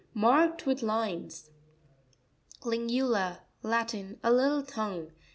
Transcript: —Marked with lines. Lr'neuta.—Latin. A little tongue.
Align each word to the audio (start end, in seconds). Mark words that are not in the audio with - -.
—Marked 0.29 0.65
with 0.65 0.81
lines. 0.81 1.51
Lr'neuta.—Latin. 2.61 4.17
A 4.23 4.33
little 4.33 4.63
tongue. 4.63 5.11